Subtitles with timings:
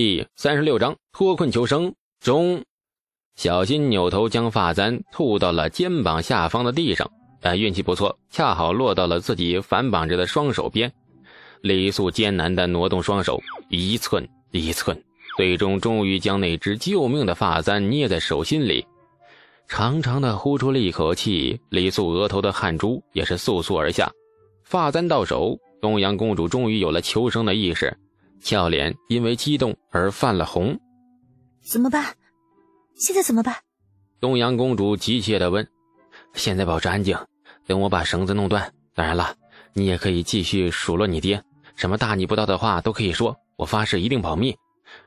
[0.00, 2.62] 第三十六章脱困求生中，
[3.34, 7.10] 小新扭头将发簪吐到了肩膀下方的地上，
[7.40, 10.88] 但运气不错，恰好落到了自己反绑着的双手边。
[11.62, 14.96] 李素艰难地挪动双手，一寸一寸，
[15.36, 18.86] 最终终于将那只救命的发簪捏在手心里，
[19.66, 21.60] 长长的呼出了一口气。
[21.70, 24.08] 李素额头的汗珠也是簌簌而下。
[24.62, 27.98] 发簪到手，东阳公主终于有了求生的意识。
[28.40, 30.78] 俏脸因为激动而泛了红，
[31.62, 32.14] 怎么办？
[32.96, 33.54] 现在怎么办？
[34.20, 35.66] 东阳公主急切地问。
[36.34, 37.16] 现在保持安静，
[37.66, 38.72] 等我把绳子弄断。
[38.94, 39.34] 当然了，
[39.72, 41.42] 你也可以继续数落你爹，
[41.76, 43.36] 什么大逆不道的话都可以说。
[43.56, 44.56] 我发誓一定保密。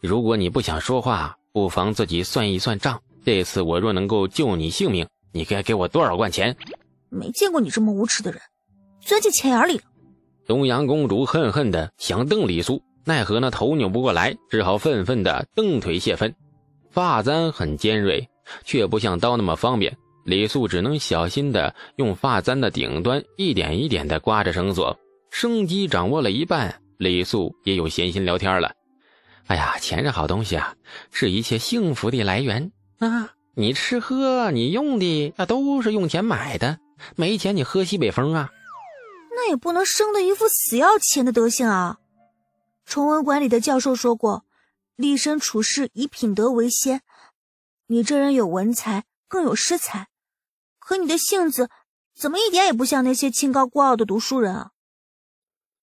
[0.00, 3.00] 如果你不想说话，不妨自己算一算账。
[3.24, 6.56] 这次我若能够救你性命，你该给我多少贯钱？
[7.08, 8.40] 没见过你这么无耻的人，
[9.00, 9.84] 钻进钱眼里了。
[10.46, 12.82] 东阳公主恨恨地想瞪李素。
[13.06, 16.34] 奈何那头扭不过来，只好愤愤地蹬腿泄愤。
[16.90, 18.28] 发簪很尖锐，
[18.64, 19.96] 却不像刀那么方便。
[20.24, 24.98] 李素只能小心地用发簪的顶端一点一点地刮着绳索。
[25.30, 28.72] 生机掌握了一半，李素也有闲心聊天了。
[29.46, 30.74] 哎呀，钱是好东西啊，
[31.12, 33.30] 是一切幸福的来源啊！
[33.54, 36.78] 你吃喝，你用的那都是用钱买的，
[37.14, 38.50] 没钱你喝西北风啊？
[39.30, 41.98] 那也不能生的一副死要钱的德行啊！
[42.86, 44.44] 崇文馆里的教授说过，
[44.94, 47.02] 立身处世以品德为先。
[47.88, 50.06] 你这人有文才，更有诗才，
[50.78, 51.68] 可你的性子
[52.14, 54.70] 怎么一点也不像那些清高孤傲的读书人啊？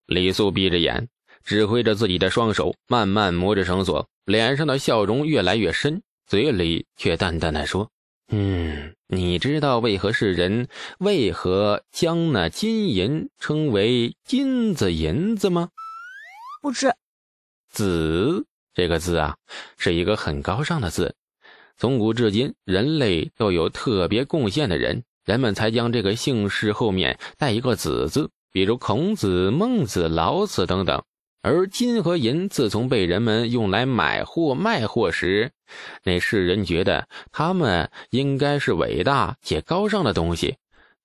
[0.05, 1.09] 李素闭着眼，
[1.43, 7.91] 指挥着自己的双手，慢慢磨着绳索，脸上的笑容越来越深，嘴里却淡淡的说
[8.31, 15.69] ：“嗯，你知道为何世人为何将那金银称为金子银子吗？”
[16.63, 16.95] 不知，
[17.71, 19.35] 子这个字啊，
[19.77, 21.13] 是一个很高尚的字。
[21.75, 31.03] 从古至今，人类都有特别贡献的人，人们才将这个姓氏后面带一个子字，比如孔子、孟子、老子等等。
[31.41, 35.51] 而金和银自从被人们用来买货卖货时，
[36.05, 40.55] 那世人觉得他们应该是伟大且高尚的东西，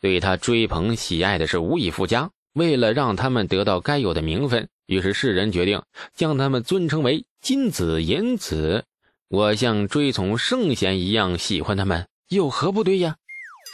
[0.00, 2.30] 对他追捧喜爱的是无以复加。
[2.58, 4.68] 为了让他们得到该有的名分。
[4.84, 5.82] 于是世人决定
[6.14, 8.84] 将他们尊称为金子银子，
[9.28, 13.16] 我像追从圣贤一样喜欢他们，有何不对呀？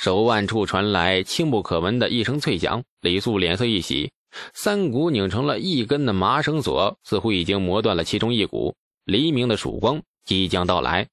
[0.01, 4.13] 手腕处传来轻不可闻的一声脆响，李素脸色一喜，
[4.53, 8.75] 三股拧成了一根的麻绳索，似乎已经磨断了其中一股。
[9.05, 11.09] 黎明的曙光即将到来，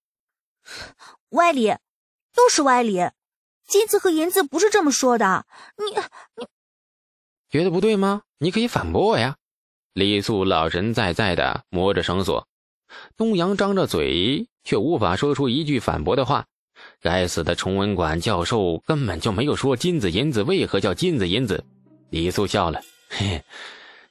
[1.30, 1.76] 歪理，
[2.34, 3.12] 都是歪理，
[3.68, 5.46] 金子和银子不是这么说的。
[5.78, 5.96] 你
[6.38, 6.48] 你
[7.52, 8.22] 觉得不对吗？
[8.40, 9.36] 你可以反驳我呀。
[9.94, 12.48] 李素老神在在的磨着绳索，
[13.18, 16.46] 东阳张着嘴，却无法说出一句反驳的话。
[17.02, 21.64] 该死的崇文馆教授根本就没有说金子银子为何叫金子银子。
[22.10, 23.44] 李素笑了，嘿，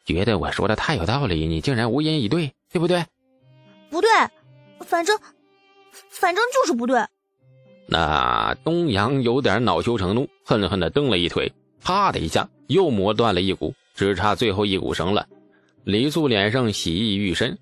[0.04, 3.06] 觉得我说的太有道理，你竟然无言以对，对不对？
[3.88, 4.10] 不对，
[4.86, 5.18] 反正，
[6.10, 7.02] 反正就是不对。
[7.86, 11.50] 那东阳有点恼羞成怒，恨恨的蹬了一腿，
[11.82, 15.26] 啪的一下又磨断了一股，只差最后一股绳了。
[15.82, 17.58] 李素脸上喜意愈深，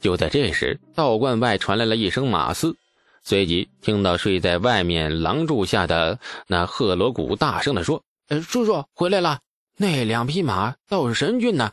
[0.00, 2.76] 就在这时，道观外传来了一声马嘶，
[3.24, 9.40] 随即听到睡在外面廊柱下的那贺罗谷大声地说：“呃，叔叔回来了，
[9.76, 11.72] 那两匹马倒是神骏呢。”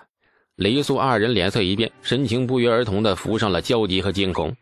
[0.57, 4.55] 李素二人脸色一变，神情不约而同地浮上了焦急和惊恐。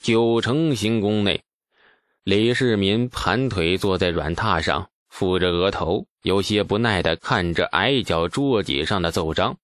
[0.00, 1.42] 九成行宫内，
[2.22, 9.56] 李世民盘腿坐在软榻上，扶着额头，有些不耐地看着矮脚桌几上的奏章。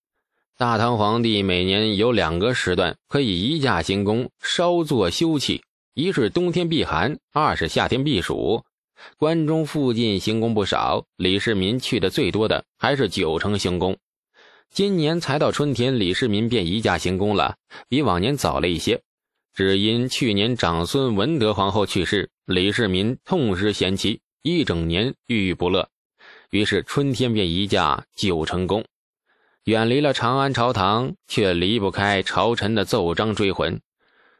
[0.57, 5.61] 大唐皇帝每年有两个时段可以移驾行宫稍作休憩，
[5.93, 8.63] 一是冬天避寒，二是夏天避暑。
[9.17, 13.97] 关中附近行宫不少，李世民去的最多的还是九成行宫。
[14.71, 17.57] 今年才到春天，李世民便移驾行宫了，
[17.89, 19.01] 比往年早了一些。
[19.53, 25.89] 只因去年长孙文德皇后去世，李世民痛失贤妻，一整年郁郁不乐，
[26.51, 28.85] 于是春天便移驾九成宫。
[29.63, 33.81] 远离了长安朝堂，却离不开朝臣的奏章追魂。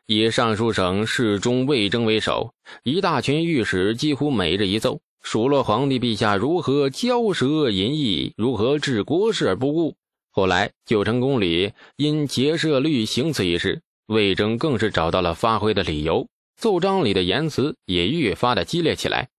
[0.06, 2.54] 以尚书省侍中魏征为首，
[2.84, 9.96] 一大群御史几乎每日一奏，数落皇帝陛下如何骄奢淫逸，如何治国事而不顾。
[10.30, 19.30] 后来九成宫里因结社律行此一事，魏征更是找到了发挥的理由，奏章里的言辞也愈发的激烈起来。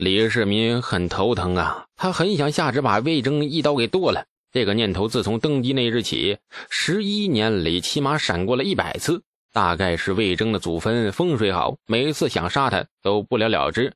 [0.00, 4.24] 李世民很头疼啊，他很想下旨把魏征一刀给剁了。
[4.50, 6.38] 这个念头自从登基那日起，
[6.70, 13.92] 十一年里起码闪过了一百次，大概是魏征的祖坟风水好，每次想杀他都不了了之。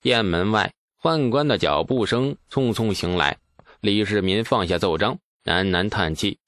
[0.00, 0.72] 殿门外，
[1.02, 3.38] 宦官的脚步声匆匆行来。
[3.80, 6.38] 李世民放下奏章，喃喃叹气：“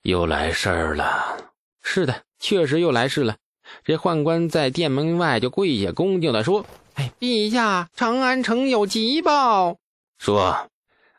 [0.00, 1.52] 又来事儿了。”
[1.84, 3.36] 是的，确实又来事了。
[3.84, 6.64] 这宦官在殿门外就跪下，恭敬地说
[6.94, 9.78] ：“哎，陛下，长安城有急报。
[10.18, 10.70] 说，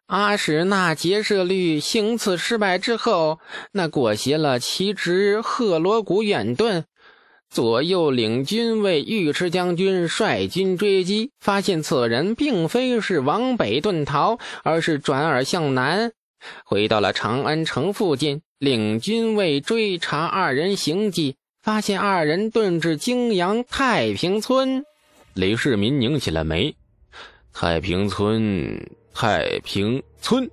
[0.05, 3.39] 阿史那劫舍律行刺失败之后，
[3.73, 6.83] 那裹挟了其侄赫罗古远遁，
[7.49, 16.13] 左右领军为尉迟将军率军追击，发现此人并非是往北遁逃，而是转而向南，
[16.63, 18.41] 回到了长安城附近。
[18.59, 21.35] 领军为追查二人行迹。”
[21.65, 24.85] 发现二人遁至泾阳太平村，
[25.35, 26.73] 李世民拧起了眉。
[27.51, 30.49] 太平村，太平村，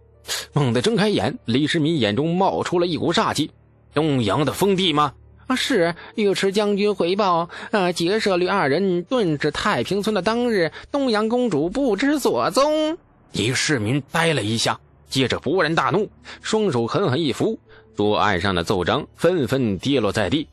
[0.52, 3.48] 猛地睁开眼，李世民眼中冒出了一股煞气。
[3.94, 5.14] 东阳的封地吗？
[5.46, 5.94] 啊，是。
[6.16, 12.98] 尉迟将军回报，啊，劫舍率二人遁至太平村的当日，东阳公主不知所踪。
[13.30, 17.56] 李世民呆了一下，接着勃然大怒，双手狠狠一扶，
[17.94, 20.48] 桌案上的奏章纷纷跌落在地。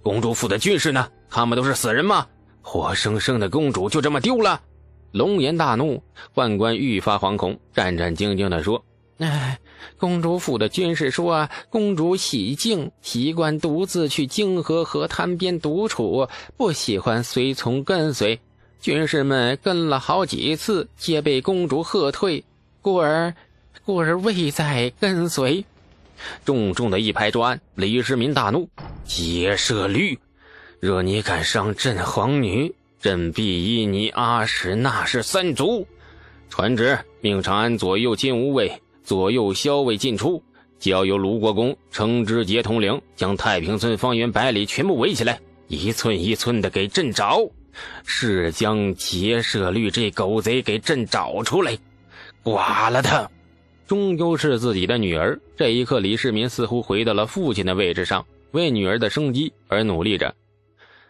[0.00, 1.06] 公主府的军士呢？
[1.28, 2.26] 他们都是死人吗？
[2.66, 4.60] 活生生的公主就这么丢了！
[5.12, 6.02] 龙颜大怒，
[6.34, 8.82] 宦官愈发惶恐，战战兢兢地说
[9.20, 9.60] ：“哎，
[9.98, 16.26] 公主府的军士说，公主喜静，习惯独自去泾河河滩边独处，
[16.56, 18.40] 不喜欢随从跟随。
[18.80, 22.42] 军士们跟了好几次，皆被公主喝退，
[22.80, 23.32] 故而，
[23.84, 25.64] 故而未再跟随。”
[26.44, 28.68] 重重的一拍桌案，李世民大怒。
[29.04, 30.18] 劫舍律，
[30.84, 32.70] 若你敢伤朕皇女，
[33.00, 35.86] 朕必依你阿史那氏三族。
[36.50, 38.70] 传旨，命长安左右金吾卫、
[39.02, 40.42] 左右骁卫进出，
[40.78, 47.40] 交由卢国公程之节统领，将太平村方圆百里全部围起来，一寸一寸的给朕找，
[48.04, 51.78] 是将劫舍律这狗贼给朕找出来，
[52.42, 53.26] 剐了他。
[53.86, 55.40] 终究是自己的女儿。
[55.56, 58.22] 这一刻，李世民似乎回到了父亲的位置上。
[58.50, 60.34] 为女儿的生机而努力着。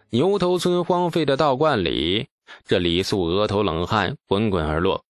[0.09, 2.27] 牛头村荒废的道观里，
[2.65, 5.03] 这李素额头冷汗滚滚而落，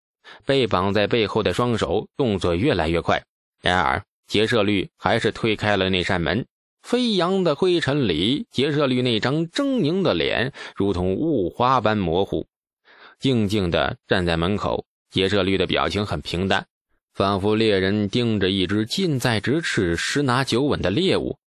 [0.45, 3.23] 被绑在背后的双手动作越来越快。
[3.61, 6.45] 然而，劫舍律还是推开了那扇门。
[6.81, 12.47] 飞扬的灰尘里，劫舍律那张狰狞的脸如同雾花般模糊，
[13.19, 14.85] 静静地站在门口。
[15.09, 16.67] 劫舍律的表情很平淡，
[17.13, 21.37] 仿佛猎人盯着一只近在咫尺、十拿九稳的猎物。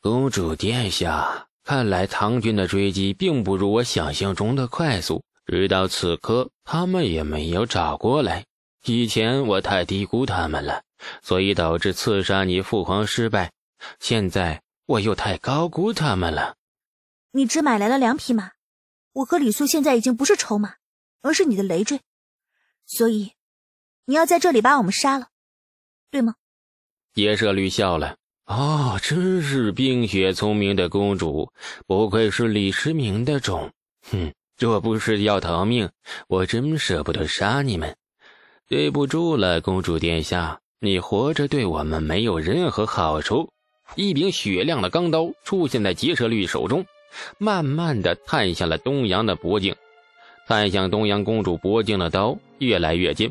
[0.00, 5.22] 公主殿下，看来唐军的追击并不如我想象中的快速。
[5.44, 8.46] 直到此刻，他们也没有找过来。
[8.86, 10.82] 以前我太低估他们了，
[11.20, 13.52] 所以导致刺杀你父皇失败。
[14.00, 16.56] 现在我又太高估他们了。
[17.32, 18.52] 你只买来了两匹马，
[19.12, 20.76] 我和李素现在已经不是筹码，
[21.20, 22.00] 而是你的累赘。
[22.86, 23.32] 所以，
[24.06, 25.28] 你要在这里把我们杀了，
[26.10, 26.36] 对吗？
[27.12, 28.16] 叶舍律笑了。
[28.48, 31.52] 哦，真是冰雪聪明的公主，
[31.86, 33.70] 不愧是李世民的种。
[34.10, 35.90] 哼，若不是要逃命，
[36.28, 37.94] 我真舍不得杀你们。
[38.66, 43.50] 对不住了，公主殿下，你活着对我们没有任何好处。
[43.96, 46.86] 一柄雪亮的钢刀出现在劫舍律手中，
[47.36, 49.76] 慢慢的探向了东阳的脖颈。
[50.46, 53.30] 探向东阳公主脖颈的刀越来越近，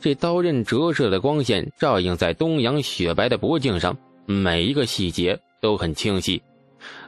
[0.00, 3.96] 这刀刃折射的光线照映在东阳雪白的脖颈上。
[4.30, 6.42] 每一个细节都很清晰，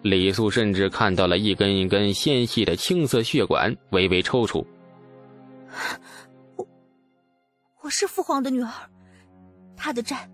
[0.00, 4.64] 李素甚至看到了一根一根纤细的青色血管微微抽搐。
[6.56, 6.66] 我，
[7.82, 8.70] 我是父皇的女儿，
[9.76, 10.30] 他的债，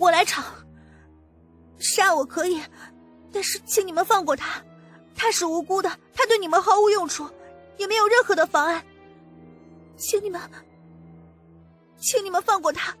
[0.00, 0.44] 我来偿。
[1.78, 2.60] 杀我可以，
[3.30, 4.60] 但是请你们放过他，
[5.14, 7.24] 他是无辜的，他对你们毫无用处，
[7.78, 8.84] 也没有任何的妨碍。
[9.96, 10.40] 请你们，
[12.00, 12.92] 请你们放过他。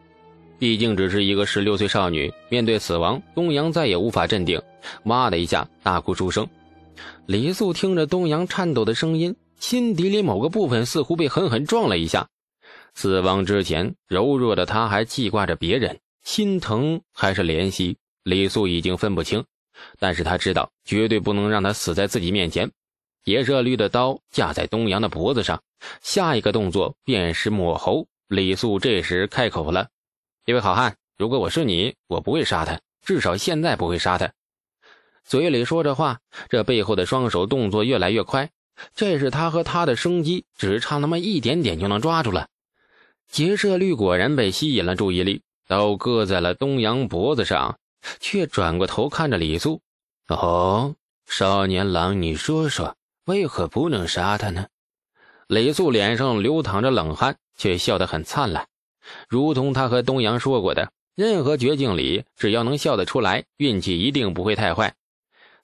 [0.58, 4.60] 毕竟只是一个十六岁少女，面对死亡，东阳再也无法镇定，
[5.04, 6.48] 哇的一下大哭出声。
[7.26, 12.26] 李素听着东阳颤抖的声音，心底里某个部分似乎被狠狠撞了一下。
[12.94, 19.44] 死亡之前，柔弱的她还记挂着别人，心疼还是怜惜，李素已经分不清。
[19.98, 22.70] 但是她知道，绝对不能让他死在自己面前。
[23.24, 25.60] 劫舍律的刀架在东阳的脖子上，
[26.00, 28.06] 下一个动作便是抹喉。
[28.28, 29.88] 李素这时开口了。
[30.48, 34.32] 一位好汉，如果我是你，我不会杀他，至少现在不会杀他。
[35.24, 38.48] 嘴里说着话，这背后的双手动作越来越快。
[38.94, 42.46] 这是他和他的生机只差那么一点点就能抓住了。
[43.28, 47.80] 劫舍律果然被吸引了注意力，刀搁在了东阳脖子上，
[48.20, 49.80] 却转过头看着李素。
[50.28, 50.94] 哦，
[51.26, 54.68] 少年郎，你说说，为何不能杀他呢？
[55.48, 58.68] 李素脸上流淌着冷汗，却笑得很灿烂，
[59.28, 64.94] 如同他和东阳说过的，任何绝境里，只要能笑得出来，运气一定不会太坏。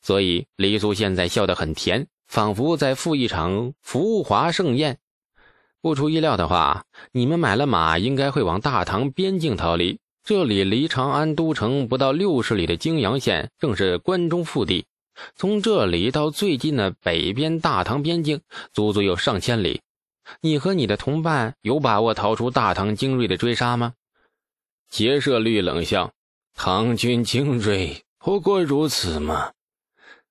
[0.00, 4.98] 所以李素现在笑得很甜，仿佛在赴一场浮华盛宴。
[5.80, 9.98] 不出意料的话，你们买了马，应该会往大唐边境逃离。
[10.24, 14.84] 这里离长安都城不到六十里的泾阳县，正是关中腹地。
[15.34, 18.40] 从这里到最近的北边大唐边境，
[18.72, 19.80] 足足有上千里。
[20.40, 23.94] 你和你的同伴有把握逃出大唐精锐的追杀吗？
[24.88, 26.12] 劫舍律冷笑
[26.54, 29.52] ：“唐军精锐不过如此吗？”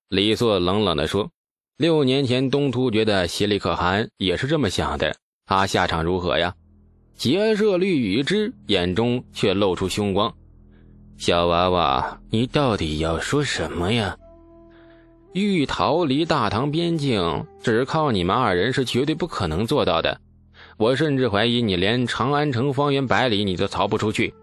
[0.09, 1.29] 李硕冷冷地说
[1.77, 6.55] ：“六年前东突厥的邪力可汗也是这么想的。”他下场如何呀？
[7.17, 10.33] 劫舍律与之眼中却露出凶光。
[11.17, 14.17] 小娃娃，你到底要说什么呀？
[15.33, 20.19] 欲逃离大唐边境，只靠你们二人是绝对不可能做到的。
[20.77, 24.33] 我甚至怀疑你连长安城方圆百里你都逃不出去。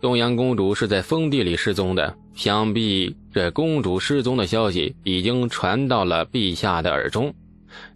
[0.00, 7.34] 东阳公主是在封地里失踪的，想必这公主失踪的消息已经传到了陛下的耳中。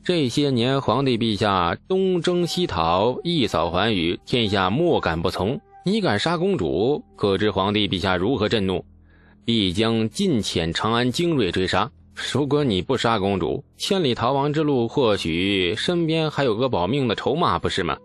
[0.05, 5.59] 这些年，皇帝陛下东征西讨，一扫寰宇，天下莫敢不从。
[5.87, 8.85] 你敢杀公主，可知皇帝陛下如何震怒？
[9.45, 11.91] 必将尽遣长安精锐追杀。
[12.15, 17.97] 如果你不杀公主，千里逃亡之路，或许身边还有个保命的筹码，不是吗？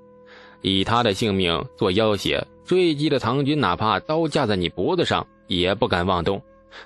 [0.61, 6.41] 以他的性命做要挟，追击的唐军哪怕刀架在你脖子上，也不敢妄动。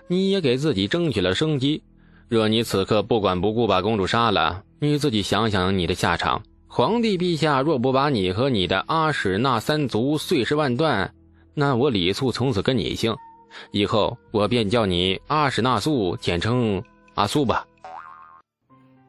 [0.07, 1.81] 你也给自己争取了生机。
[2.27, 6.41] 若你此刻不管不顾把公主杀了，你自己想想你的下场。
[6.67, 11.13] 皇帝陛下若不把你和你的阿史那三族碎尸万段，
[11.53, 13.13] 那我李素从此跟你姓，
[13.71, 16.81] 以后我便叫你阿史那素，简称
[17.15, 17.67] 阿素吧。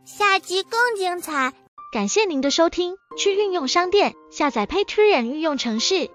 [0.04, 1.52] 下集更精彩，
[1.92, 2.96] 感谢您的收听。
[3.16, 6.10] 去运用商店下载 Patreon 运用城市，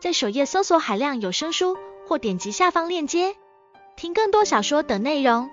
[0.00, 1.76] 在首页搜索海量有声书，
[2.08, 3.36] 或点击下方链接
[3.96, 5.50] 听更多小说等内容。